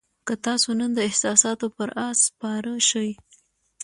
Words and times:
که 0.25 0.33
تاسو 0.45 0.69
نن 0.79 0.91
د 0.95 0.99
احساساتو 1.07 1.65
پر 1.77 1.89
آس 2.07 2.17
سپاره 2.27 2.73
شئ. 2.89 3.09